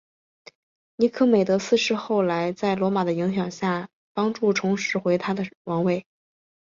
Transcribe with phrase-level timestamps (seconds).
[0.95, 6.07] 尼科美德四世后来在罗马的影响力帮助下重拾回他的王位。